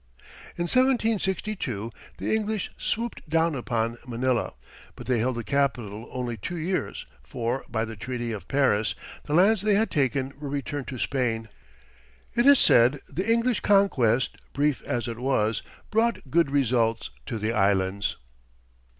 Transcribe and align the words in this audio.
In 0.57 0.63
1762 0.63 1.91
the 2.17 2.35
English 2.35 2.71
swooped 2.75 3.29
down 3.29 3.53
upon 3.53 3.99
Manila, 4.07 4.55
but 4.95 5.05
they 5.05 5.19
held 5.19 5.35
the 5.35 5.43
capital 5.43 6.09
only 6.11 6.37
two 6.37 6.55
years, 6.57 7.05
for, 7.21 7.65
by 7.69 7.85
the 7.85 7.95
Treaty 7.95 8.31
of 8.31 8.47
Paris, 8.47 8.95
the 9.25 9.35
lands 9.35 9.61
they 9.61 9.75
had 9.75 9.91
taken 9.91 10.33
were 10.39 10.49
returned 10.49 10.87
to 10.87 10.97
Spain. 10.97 11.49
It 12.33 12.47
is 12.47 12.57
said 12.57 12.99
the 13.07 13.31
English 13.31 13.59
conquest, 13.59 14.37
brief 14.53 14.81
as 14.85 15.07
it 15.07 15.19
was, 15.19 15.61
brought 15.91 16.31
good 16.31 16.49
results 16.49 17.11
to 17.27 17.37
the 17.37 17.53
Islands. 17.53 18.17